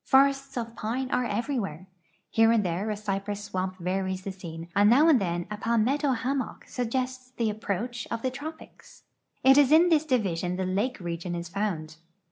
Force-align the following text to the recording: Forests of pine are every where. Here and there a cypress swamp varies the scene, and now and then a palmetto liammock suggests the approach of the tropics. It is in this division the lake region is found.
Forests 0.03 0.57
of 0.57 0.75
pine 0.75 1.11
are 1.11 1.25
every 1.25 1.59
where. 1.59 1.85
Here 2.31 2.51
and 2.51 2.65
there 2.65 2.89
a 2.89 2.97
cypress 2.97 3.43
swamp 3.43 3.77
varies 3.77 4.23
the 4.23 4.31
scene, 4.31 4.67
and 4.75 4.89
now 4.89 5.07
and 5.07 5.21
then 5.21 5.45
a 5.51 5.57
palmetto 5.57 6.07
liammock 6.15 6.65
suggests 6.67 7.29
the 7.37 7.51
approach 7.51 8.07
of 8.09 8.23
the 8.23 8.31
tropics. 8.31 9.03
It 9.43 9.59
is 9.59 9.71
in 9.71 9.89
this 9.89 10.05
division 10.07 10.55
the 10.55 10.65
lake 10.65 10.99
region 10.99 11.35
is 11.35 11.49
found. 11.49 11.97